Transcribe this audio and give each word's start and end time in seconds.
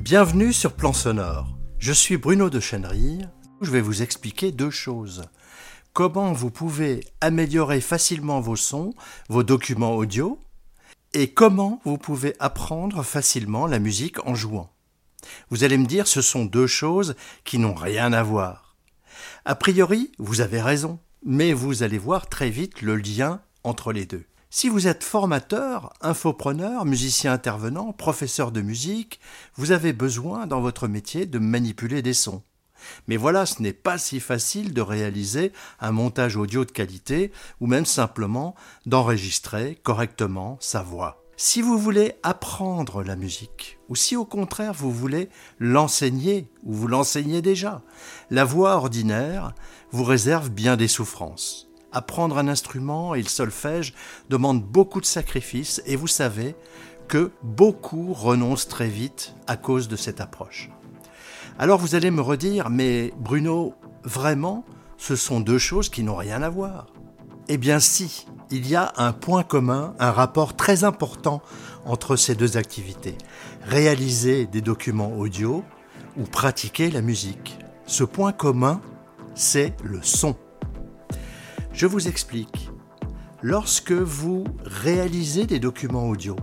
Bienvenue 0.00 0.54
sur 0.54 0.72
Plan 0.72 0.94
Sonore. 0.94 1.46
Je 1.78 1.92
suis 1.92 2.16
Bruno 2.16 2.48
de 2.48 2.58
Chenery. 2.58 3.20
Je 3.60 3.70
vais 3.70 3.82
vous 3.82 4.00
expliquer 4.00 4.50
deux 4.50 4.70
choses. 4.70 5.24
Comment 5.92 6.32
vous 6.32 6.50
pouvez 6.50 7.04
améliorer 7.20 7.82
facilement 7.82 8.40
vos 8.40 8.56
sons, 8.56 8.94
vos 9.28 9.42
documents 9.42 9.94
audio, 9.94 10.40
et 11.12 11.34
comment 11.34 11.82
vous 11.84 11.98
pouvez 11.98 12.34
apprendre 12.40 13.02
facilement 13.02 13.66
la 13.66 13.78
musique 13.78 14.26
en 14.26 14.34
jouant. 14.34 14.72
Vous 15.50 15.64
allez 15.64 15.76
me 15.76 15.86
dire, 15.86 16.06
ce 16.06 16.22
sont 16.22 16.46
deux 16.46 16.66
choses 16.66 17.14
qui 17.44 17.58
n'ont 17.58 17.74
rien 17.74 18.14
à 18.14 18.22
voir. 18.22 18.76
A 19.44 19.54
priori, 19.54 20.12
vous 20.18 20.40
avez 20.40 20.62
raison, 20.62 20.98
mais 21.26 21.52
vous 21.52 21.82
allez 21.82 21.98
voir 21.98 22.26
très 22.30 22.48
vite 22.48 22.80
le 22.80 22.96
lien 22.96 23.42
entre 23.64 23.92
les 23.92 24.06
deux. 24.06 24.24
Si 24.52 24.68
vous 24.68 24.88
êtes 24.88 25.04
formateur, 25.04 25.92
infopreneur, 26.00 26.84
musicien 26.84 27.32
intervenant, 27.32 27.92
professeur 27.92 28.50
de 28.50 28.60
musique, 28.60 29.20
vous 29.54 29.70
avez 29.70 29.92
besoin 29.92 30.48
dans 30.48 30.60
votre 30.60 30.88
métier 30.88 31.24
de 31.24 31.38
manipuler 31.38 32.02
des 32.02 32.14
sons. 32.14 32.42
Mais 33.06 33.16
voilà, 33.16 33.46
ce 33.46 33.62
n'est 33.62 33.72
pas 33.72 33.96
si 33.96 34.18
facile 34.18 34.74
de 34.74 34.80
réaliser 34.80 35.52
un 35.78 35.92
montage 35.92 36.36
audio 36.36 36.64
de 36.64 36.72
qualité 36.72 37.30
ou 37.60 37.68
même 37.68 37.86
simplement 37.86 38.56
d'enregistrer 38.86 39.78
correctement 39.84 40.58
sa 40.60 40.82
voix. 40.82 41.22
Si 41.36 41.62
vous 41.62 41.78
voulez 41.78 42.14
apprendre 42.24 43.04
la 43.04 43.14
musique, 43.14 43.78
ou 43.88 43.94
si 43.94 44.16
au 44.16 44.24
contraire 44.24 44.74
vous 44.74 44.90
voulez 44.90 45.28
l'enseigner, 45.60 46.50
ou 46.64 46.74
vous 46.74 46.88
l'enseignez 46.88 47.40
déjà, 47.40 47.82
la 48.30 48.44
voix 48.44 48.74
ordinaire 48.74 49.54
vous 49.92 50.04
réserve 50.04 50.50
bien 50.50 50.76
des 50.76 50.88
souffrances. 50.88 51.69
Apprendre 51.92 52.38
un 52.38 52.48
instrument 52.48 53.14
et 53.14 53.22
le 53.22 53.28
solfège 53.28 53.94
demande 54.28 54.62
beaucoup 54.62 55.00
de 55.00 55.06
sacrifices 55.06 55.82
et 55.86 55.96
vous 55.96 56.06
savez 56.06 56.54
que 57.08 57.32
beaucoup 57.42 58.12
renoncent 58.12 58.68
très 58.68 58.88
vite 58.88 59.34
à 59.48 59.56
cause 59.56 59.88
de 59.88 59.96
cette 59.96 60.20
approche. 60.20 60.70
Alors 61.58 61.78
vous 61.78 61.96
allez 61.96 62.10
me 62.10 62.20
redire, 62.20 62.70
mais 62.70 63.12
Bruno, 63.18 63.74
vraiment, 64.04 64.64
ce 64.96 65.16
sont 65.16 65.40
deux 65.40 65.58
choses 65.58 65.88
qui 65.88 66.04
n'ont 66.04 66.16
rien 66.16 66.42
à 66.42 66.48
voir. 66.48 66.86
Eh 67.48 67.58
bien 67.58 67.80
si, 67.80 68.26
il 68.50 68.68
y 68.68 68.76
a 68.76 68.92
un 68.96 69.12
point 69.12 69.42
commun, 69.42 69.94
un 69.98 70.12
rapport 70.12 70.54
très 70.54 70.84
important 70.84 71.42
entre 71.84 72.14
ces 72.14 72.36
deux 72.36 72.56
activités. 72.56 73.16
Réaliser 73.66 74.46
des 74.46 74.60
documents 74.60 75.12
audio 75.16 75.64
ou 76.16 76.22
pratiquer 76.22 76.90
la 76.90 77.02
musique. 77.02 77.58
Ce 77.86 78.04
point 78.04 78.32
commun, 78.32 78.80
c'est 79.34 79.74
le 79.82 80.00
son. 80.02 80.36
Je 81.72 81.86
vous 81.86 82.08
explique. 82.08 82.70
Lorsque 83.42 83.92
vous 83.92 84.44
réalisez 84.64 85.46
des 85.46 85.58
documents 85.58 86.08
audio, 86.08 86.36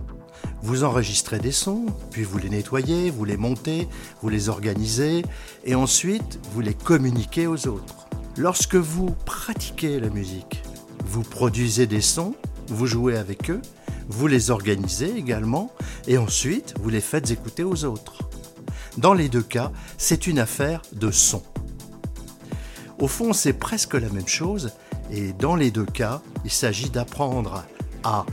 vous 0.62 0.84
enregistrez 0.84 1.38
des 1.38 1.52
sons, 1.52 1.86
puis 2.10 2.24
vous 2.24 2.38
les 2.38 2.50
nettoyez, 2.50 3.10
vous 3.10 3.24
les 3.24 3.36
montez, 3.36 3.88
vous 4.22 4.28
les 4.30 4.48
organisez, 4.48 5.24
et 5.64 5.74
ensuite 5.74 6.40
vous 6.52 6.60
les 6.60 6.74
communiquez 6.74 7.46
aux 7.46 7.68
autres. 7.68 8.08
Lorsque 8.36 8.74
vous 8.74 9.14
pratiquez 9.26 10.00
la 10.00 10.10
musique, 10.10 10.62
vous 11.06 11.22
produisez 11.22 11.86
des 11.86 12.00
sons, 12.00 12.34
vous 12.68 12.86
jouez 12.86 13.16
avec 13.16 13.50
eux, 13.50 13.62
vous 14.08 14.26
les 14.26 14.50
organisez 14.50 15.16
également, 15.16 15.70
et 16.08 16.18
ensuite 16.18 16.74
vous 16.80 16.88
les 16.88 17.00
faites 17.00 17.30
écouter 17.30 17.62
aux 17.62 17.84
autres. 17.84 18.18
Dans 18.96 19.14
les 19.14 19.28
deux 19.28 19.42
cas, 19.42 19.70
c'est 19.98 20.26
une 20.26 20.40
affaire 20.40 20.82
de 20.92 21.12
son. 21.12 21.42
Au 22.98 23.06
fond, 23.06 23.32
c'est 23.32 23.52
presque 23.52 23.94
la 23.94 24.08
même 24.08 24.26
chose, 24.26 24.72
et 25.10 25.32
dans 25.32 25.56
les 25.56 25.70
deux 25.70 25.86
cas, 25.86 26.20
il 26.44 26.50
s'agit 26.50 26.90
d'apprendre 26.90 27.64
à 28.04 28.24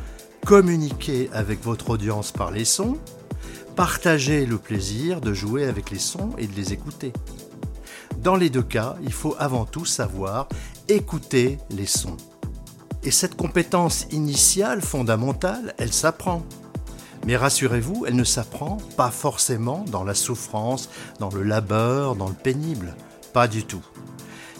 communiquer 0.45 1.29
avec 1.33 1.63
votre 1.63 1.89
audience 1.91 2.31
par 2.31 2.51
les 2.51 2.65
sons, 2.65 2.97
partager 3.75 4.45
le 4.45 4.57
plaisir 4.57 5.21
de 5.21 5.33
jouer 5.33 5.65
avec 5.65 5.89
les 5.89 5.99
sons 5.99 6.31
et 6.37 6.47
de 6.47 6.55
les 6.55 6.73
écouter. 6.73 7.13
Dans 8.17 8.35
les 8.35 8.49
deux 8.49 8.63
cas, 8.63 8.95
il 9.03 9.13
faut 9.13 9.35
avant 9.39 9.65
tout 9.65 9.85
savoir 9.85 10.47
écouter 10.87 11.57
les 11.69 11.85
sons. 11.85 12.17
Et 13.03 13.11
cette 13.11 13.35
compétence 13.35 14.07
initiale, 14.11 14.81
fondamentale, 14.81 15.75
elle 15.77 15.93
s'apprend. 15.93 16.43
Mais 17.25 17.37
rassurez-vous, 17.37 18.05
elle 18.07 18.15
ne 18.15 18.23
s'apprend 18.23 18.77
pas 18.97 19.11
forcément 19.11 19.85
dans 19.91 20.03
la 20.03 20.13
souffrance, 20.13 20.89
dans 21.19 21.29
le 21.29 21.43
labeur, 21.43 22.15
dans 22.15 22.27
le 22.27 22.35
pénible. 22.35 22.95
Pas 23.33 23.47
du 23.47 23.63
tout. 23.63 23.83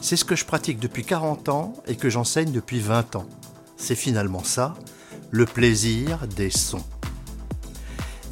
C'est 0.01 0.17
ce 0.17 0.25
que 0.25 0.35
je 0.35 0.45
pratique 0.45 0.79
depuis 0.79 1.03
40 1.03 1.50
ans 1.50 1.73
et 1.88 1.95
que 1.95 2.09
j'enseigne 2.09 2.51
depuis 2.51 2.79
20 2.79 3.16
ans. 3.16 3.25
C'est 3.78 3.95
finalement 3.95 4.44
ça, 4.44 4.75
le 5.31 5.45
plaisir 5.45 6.28
des 6.28 6.50
sons. 6.50 6.83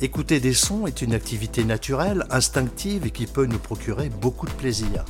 Écouter 0.02 0.40
des 0.40 0.53
sons 0.53 0.85
est 0.85 1.02
une 1.02 1.13
activité 1.13 1.63
naturelle, 1.63 2.25
instinctive 2.29 3.06
et 3.06 3.12
qui 3.12 3.25
peut 3.25 3.46
nous 3.46 3.59
procurer 3.59 4.09
beaucoup 4.09 4.46
de 4.46 4.52
plaisir. 4.52 5.06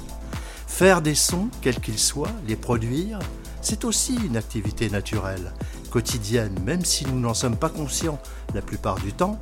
Faire 0.67 1.01
des 1.01 1.15
sons, 1.15 1.49
quels 1.61 1.79
qu'ils 1.79 1.99
soient, 1.99 2.31
les 2.47 2.55
produire, 2.55 3.19
c'est 3.61 3.85
aussi 3.85 4.15
une 4.15 4.37
activité 4.37 4.89
naturelle, 4.89 5.53
quotidienne, 5.89 6.55
même 6.63 6.85
si 6.85 7.05
nous 7.05 7.19
n'en 7.19 7.33
sommes 7.33 7.57
pas 7.57 7.69
conscients 7.69 8.19
la 8.53 8.61
plupart 8.61 8.99
du 8.99 9.13
temps, 9.13 9.39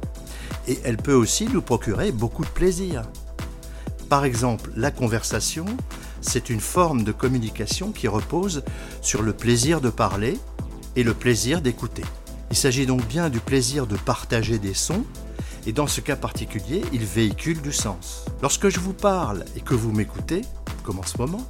et 0.67 0.79
elle 0.83 0.97
peut 0.97 1.13
aussi 1.13 1.47
nous 1.47 1.61
procurer 1.61 2.11
beaucoup 2.11 2.45
de 2.45 2.50
plaisir. 2.50 3.03
Par 4.09 4.25
exemple, 4.25 4.71
la 4.75 4.91
conversation, 4.91 5.66
c'est 6.21 6.49
une 6.49 6.59
forme 6.59 7.03
de 7.03 7.11
communication 7.11 7.91
qui 7.91 8.07
repose 8.07 8.63
sur 9.01 9.21
le 9.21 9.33
plaisir 9.33 9.81
de 9.81 9.89
parler 9.89 10.39
et 10.95 11.03
le 11.03 11.13
plaisir 11.13 11.61
d'écouter. 11.61 12.03
Il 12.51 12.57
s'agit 12.57 12.85
donc 12.85 13.05
bien 13.07 13.29
du 13.29 13.39
plaisir 13.39 13.87
de 13.87 13.97
partager 13.97 14.59
des 14.59 14.73
sons, 14.73 15.03
et 15.65 15.73
dans 15.73 15.87
ce 15.87 16.01
cas 16.01 16.15
particulier, 16.15 16.83
il 16.91 17.05
véhicule 17.05 17.61
du 17.61 17.71
sens. 17.71 18.25
Lorsque 18.41 18.69
je 18.69 18.79
vous 18.79 18.93
parle 18.93 19.45
et 19.55 19.61
que 19.61 19.75
vous 19.75 19.91
m'écoutez, 19.91 20.41
comme 20.83 20.99
en 20.99 21.05
ce 21.05 21.17
moment, 21.17 21.47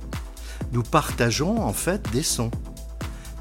nous 0.73 0.83
partageons 0.83 1.61
en 1.61 1.73
fait 1.73 2.09
des 2.11 2.23
sons. 2.23 2.51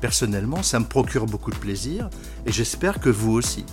Personnellement, 0.01 0.63
ça 0.63 0.81
me 0.81 0.87
procure 0.87 1.27
beaucoup 1.27 1.51
de 1.51 1.57
plaisir, 1.57 2.09
et 2.47 2.53
j'espère 2.53 3.01
que 3.01 3.11
vous 3.11 3.33
aussi. 3.33 3.67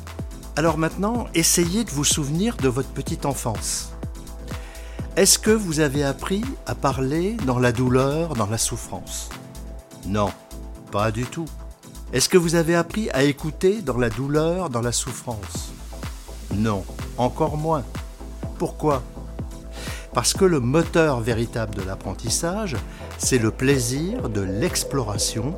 Alors 0.58 0.78
maintenant, 0.78 1.28
essayez 1.34 1.84
de 1.84 1.92
vous 1.92 2.04
souvenir 2.04 2.58
de 2.58 2.68
votre 2.68 2.90
petite 2.90 3.26
enfance. 3.26 3.97
Est-ce 5.18 5.40
que 5.40 5.50
vous 5.50 5.80
avez 5.80 6.04
appris 6.04 6.44
à 6.68 6.76
parler 6.76 7.38
dans 7.48 7.58
la 7.58 7.72
douleur, 7.72 8.36
dans 8.36 8.46
la 8.46 8.60
souffrance? 8.60 9.30
Non, 10.06 10.30
pas 10.92 11.10
du 11.10 11.26
tout. 11.26 11.48
Est-ce 12.14 12.30
que 12.30 12.38
vous 12.38 12.54
avez 12.54 12.76
appris 12.76 13.10
à 13.10 13.24
écouter 13.24 13.82
dans 13.82 13.98
la 13.98 14.12
douleur, 14.12 14.70
dans 14.70 14.82
la 14.82 14.92
souffrance? 14.92 15.72
Non, 16.54 16.86
encore 17.18 17.58
moins. 17.58 17.84
Pourquoi? 18.60 19.02
Parce 20.14 20.36
que 20.36 20.46
le 20.46 20.60
moteur 20.60 21.20
véritable 21.20 21.74
de 21.74 21.82
l'apprentissage, 21.82 22.76
c'est 23.18 23.40
le 23.40 23.50
plaisir 23.50 24.30
de 24.30 24.42
l'exploration, 24.42 25.56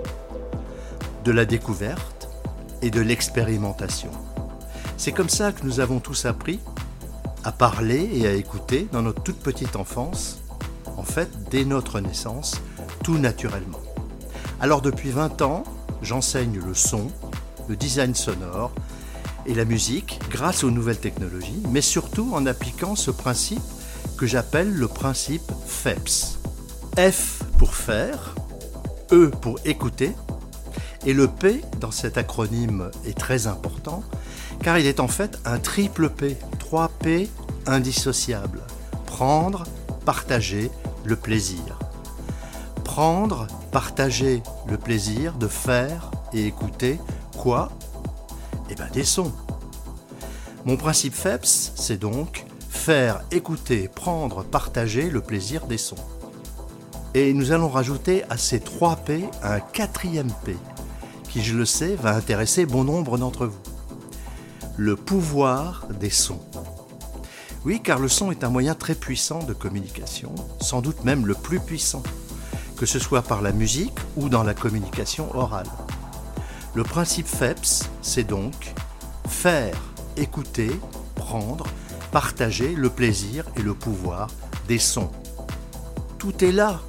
de 1.26 1.34
la 1.34 1.44
découverte 1.44 2.30
et 2.81 2.91
de 2.91 3.02
l'expérimentation. 3.02 4.12
C'est 4.96 5.12
comme 5.12 5.28
ça 5.28 5.52
que 5.52 5.66
nous 5.66 5.81
avons 5.81 6.00
tous 6.00 6.24
appris 6.26 6.62
à 7.44 7.51
parler 7.51 8.09
et 8.13 8.27
à 8.27 8.33
écouter 8.33 8.88
dans 8.91 9.01
notre 9.01 9.23
toute 9.23 9.39
petite 9.39 9.75
enfance, 9.75 10.41
en 10.97 11.03
fait 11.03 11.29
dès 11.50 11.66
notre 11.66 12.00
naissance, 12.00 12.61
tout 13.03 13.17
naturellement. 13.17 13.79
Alors 14.59 14.81
depuis 14.81 15.09
20 15.09 15.41
ans, 15.41 15.63
j'enseigne 16.01 16.59
le 16.66 16.73
son, 16.73 17.07
le 17.67 17.75
design 17.75 18.13
sonore 18.16 18.72
et 19.45 19.53
la 19.53 19.66
musique 19.66 20.19
grâce 20.29 20.63
aux 20.63 20.72
nouvelles 20.72 20.99
technologies, 20.99 21.63
mais 21.69 21.81
surtout 21.81 22.31
en 22.33 22.45
appliquant 22.45 22.95
ce 22.95 23.11
principe 23.11 23.61
que 24.17 24.25
j'appelle 24.25 24.72
le 24.73 24.88
principe 24.88 25.51
FEPS. 25.66 26.39
F 26.97 27.44
pour 27.57 27.73
faire, 27.75 28.35
E 29.11 29.31
pour 29.41 29.59
écouter, 29.66 30.11
et 31.05 31.13
le 31.13 31.28
P 31.28 31.61
dans 31.79 31.91
cet 31.91 32.17
acronyme 32.17 32.91
est 33.05 33.17
très 33.17 33.47
important 33.47 34.03
car 34.61 34.78
il 34.78 34.85
est 34.85 34.99
en 34.99 35.08
fait 35.08 35.40
un 35.46 35.59
triple 35.59 36.09
P, 36.09 36.37
3 36.69 36.91
P 36.99 37.27
indissociables. 37.66 38.61
Prendre, 39.07 39.63
partager, 40.05 40.69
le 41.03 41.16
plaisir 41.16 41.79
prendre, 42.83 43.47
partager 43.71 44.43
le 44.67 44.77
plaisir 44.77 45.33
de 45.33 45.47
faire 45.47 46.11
et 46.31 46.45
écouter 46.45 46.99
quoi? 47.37 47.69
Eh 48.69 48.75
bien 48.75 48.87
des 48.93 49.03
sons. 49.03 49.31
Mon 50.66 50.77
principe 50.77 51.16
FEPS, 51.16 51.71
c'est 51.75 51.97
donc 51.97 52.45
faire, 52.69 53.23
écouter, 53.31 53.87
prendre, 53.87 54.43
partager 54.43 55.09
le 55.09 55.21
plaisir 55.21 55.66
des 55.66 55.79
sons. 55.79 55.95
Et 57.16 57.33
nous 57.33 57.51
allons 57.51 57.69
rajouter 57.69 58.23
à 58.29 58.37
ces 58.37 58.59
trois 58.59 58.95
P 58.95 59.23
un 59.41 59.59
quatrième 59.59 60.31
P, 60.45 60.55
qui 61.29 61.43
je 61.43 61.55
le 61.55 61.66
sais 61.66 61.95
va 61.95 62.16
intéresser 62.16 62.67
bon 62.67 62.83
nombre 62.83 63.17
d'entre 63.17 63.47
vous. 63.47 63.68
Le 64.81 64.96
pouvoir 64.96 65.87
des 65.99 66.09
sons. 66.09 66.40
Oui, 67.66 67.81
car 67.84 67.99
le 67.99 68.08
son 68.08 68.31
est 68.31 68.46
un 68.46 68.49
moyen 68.49 68.76
très 68.76 68.96
puissant 68.96 69.43
de 69.43 69.52
communication, 69.52 70.34
sans 70.61 70.79
doute 70.79 71.03
même 71.03 71.26
le 71.26 71.34
plus 71.34 71.59
puissant 71.59 72.02
que 72.78 72.85
ce 72.85 72.97
soit 72.97 73.23
par 73.23 73.41
la 73.41 73.52
musique 73.52 73.99
ou 74.16 74.29
dans 74.29 74.43
la 74.43 74.53
communication 74.53 75.35
orale. 75.35 75.67
Le 76.76 76.84
principe 76.84 77.28
FEPS, 77.28 77.90
c'est 78.02 78.23
donc 78.23 78.73
faire, 79.28 79.76
écouter, 80.16 80.72
prendre, 81.16 81.66
partager 82.14 82.73
le 82.73 82.90
plaisir 82.90 83.43
et 83.58 83.61
le 83.61 83.73
pouvoir 83.73 84.29
des 84.70 84.79
sons. 84.79 85.11
Tout 86.20 86.41
est 86.41 86.53
là. 86.53 86.79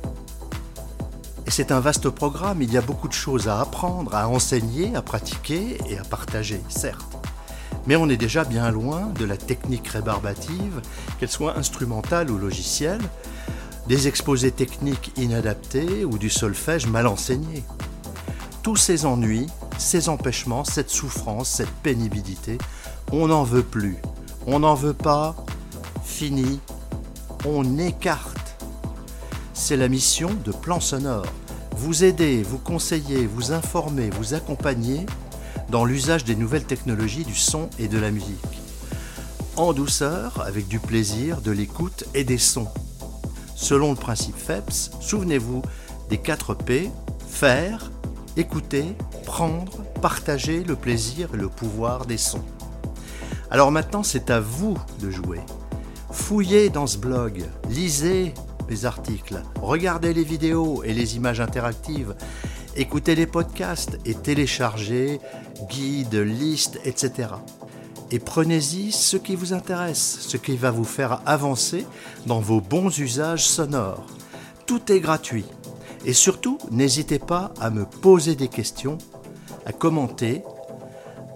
Et 1.44 1.50
c'est 1.50 1.72
un 1.72 1.81
vaste 1.81 2.08
programme, 2.08 2.62
il 2.62 2.72
y 2.72 2.78
a 2.78 2.82
beaucoup 2.82 3.08
de 3.08 3.12
choses 3.12 3.48
à 3.48 3.60
apprendre, 3.60 4.14
à 4.14 4.28
enseigner, 4.28 4.94
à 4.94 5.02
pratiquer 5.02 5.76
et 5.88 5.98
à 5.98 6.04
partager, 6.04 6.62
certes. 6.69 7.09
Mais 7.90 7.96
on 7.96 8.08
est 8.08 8.16
déjà 8.16 8.44
bien 8.44 8.70
loin 8.70 9.12
de 9.19 9.25
la 9.25 9.37
technique 9.37 9.88
rébarbative, 9.88 10.81
qu'elle 11.19 11.28
soit 11.28 11.58
instrumentale 11.58 12.31
ou 12.31 12.38
logicielle, 12.38 13.00
des 13.88 14.06
exposés 14.06 14.52
techniques 14.52 15.10
inadaptés 15.16 16.04
ou 16.04 16.16
du 16.16 16.31
solfège 16.31 16.87
mal 16.87 17.08
enseigné. 17.08 17.64
Tous 18.62 18.76
ces 18.76 19.06
ennuis, 19.06 19.48
ces 19.76 20.08
empêchements, 20.08 20.62
cette 20.62 20.88
souffrance, 20.88 21.48
cette 21.48 21.72
pénibilité, 21.82 22.58
on 23.10 23.26
n'en 23.26 23.42
veut 23.42 23.64
plus. 23.64 23.96
On 24.46 24.60
n'en 24.60 24.75
veut 24.75 24.94
pas. 24.94 25.34
Fini. 26.04 26.60
On 27.44 27.76
écarte. 27.76 28.54
C'est 29.52 29.76
la 29.76 29.88
mission 29.88 30.31
de 30.44 30.52
Plan 30.52 30.78
Sonore. 30.78 31.26
Vous 31.75 32.04
aider, 32.04 32.44
vous 32.44 32.58
conseiller, 32.58 33.26
vous 33.26 33.50
informer, 33.50 34.10
vous 34.10 34.34
accompagner 34.34 35.06
dans 35.70 35.84
l'usage 35.84 36.25
des 36.25 36.34
nouvelles 36.34 36.64
technologies 36.64 37.25
du 37.25 37.34
son 37.34 37.70
et 37.78 37.87
de 37.87 37.99
la 37.99 38.11
musique. 38.11 38.61
En 39.56 39.72
douceur, 39.72 40.43
avec 40.44 40.67
du 40.67 40.81
plaisir, 40.81 41.40
de 41.40 41.52
l'écoute 41.52 42.05
et 42.14 42.25
des 42.25 42.38
sons. 42.38 42.69
Selon 43.55 43.90
le 43.90 43.96
principe 43.96 44.37
FEPS, 44.37 44.90
souvenez-vous 45.00 45.62
des 46.08 46.19
4 46.19 46.55
P, 46.55 46.90
faire, 47.28 47.90
écouter, 48.37 48.84
prendre, 49.25 49.84
partager 50.00 50.64
le 50.64 50.75
plaisir 50.75 51.31
et 51.34 51.37
le 51.37 51.49
pouvoir 51.49 52.05
des 52.05 52.19
sons. 52.19 52.44
Alors 53.50 53.70
maintenant, 53.70 54.02
c'est 54.02 54.31
à 54.31 54.40
vous 54.40 54.76
de 55.00 55.11
jouer. 55.11 55.40
Fouillez 56.11 56.70
dans 56.70 56.87
ce 56.87 56.99
blog, 56.99 57.44
lisez 57.69 58.34
les 58.69 58.87
articles, 58.87 59.43
regardez 59.61 60.14
les 60.14 60.25
vidéos 60.25 60.82
et 60.84 60.94
les 60.94 61.16
images 61.16 61.40
interactives, 61.40 62.14
écoutez 62.76 63.14
les 63.14 63.26
podcasts 63.26 63.99
et 64.05 64.14
téléchargez 64.14 65.20
guides, 65.69 66.14
listes, 66.14 66.81
etc. 66.84 67.28
Et 68.11 68.19
prenez-y 68.19 68.93
ce 68.93 69.17
qui 69.17 69.37
vous 69.37 69.52
intéresse, 69.52 70.19
ce 70.20 70.37
qui 70.37 70.56
va 70.56 70.70
vous 70.70 70.84
faire 70.84 71.22
avancer 71.26 71.87
dans 72.26 72.40
vos 72.40 72.61
bons 72.61 72.99
usages 72.99 73.46
sonores. 73.46 74.06
Tout 74.67 74.90
est 74.90 75.00
gratuit. 75.00 75.44
Et 76.05 76.12
surtout, 76.12 76.58
n'hésitez 76.70 77.19
pas 77.19 77.52
à 77.61 77.70
me 77.70 77.84
poser 77.84 78.34
des 78.34 78.49
questions, 78.49 78.99
à 79.66 79.73
commenter, 79.73 80.43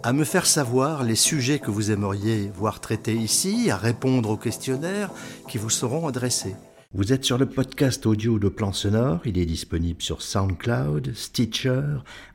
à 0.03 0.13
me 0.13 0.25
faire 0.25 0.47
savoir 0.47 1.03
les 1.03 1.17
sujets 1.17 1.59
que 1.59 1.71
vous 1.71 1.91
aimeriez 1.91 2.51
voir 2.55 2.81
traités 2.81 3.15
ici, 3.15 3.71
à 3.71 3.77
répondre 3.77 4.31
aux 4.31 4.37
questionnaires 4.37 5.11
qui 5.49 5.59
vous 5.59 5.71
seront 5.71 6.09
adressés. 6.09 6.57
Vous 6.97 7.13
êtes 7.13 7.25
sur 7.25 7.39
le 7.39 7.47
podcast 7.47 8.07
audio 8.07 8.39
de 8.39 8.49
Plan 8.49 8.73
Sonore, 8.73 9.21
il 9.25 9.37
est 9.37 9.47
disponible 9.47 10.01
sur 10.01 10.23
SoundCloud, 10.23 11.13
Stitcher, 11.13 11.83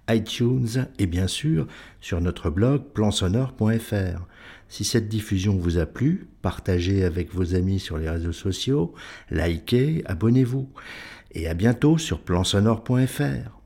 iTunes 0.10 0.86
et 0.98 1.08
bien 1.08 1.28
sûr 1.28 1.66
sur 2.02 2.20
notre 2.20 2.50
blog 2.50 2.84
plansonore.fr. 2.94 4.28
Si 4.68 4.84
cette 4.84 5.08
diffusion 5.08 5.56
vous 5.56 5.78
a 5.78 5.86
plu, 5.86 6.28
partagez 6.42 7.06
avec 7.06 7.34
vos 7.34 7.56
amis 7.56 7.80
sur 7.80 7.98
les 7.98 8.10
réseaux 8.10 8.34
sociaux, 8.34 8.94
likez, 9.32 10.04
abonnez-vous 10.04 10.68
et 11.32 11.48
à 11.48 11.54
bientôt 11.54 11.98
sur 11.98 12.20
plansonore.fr. 12.20 13.59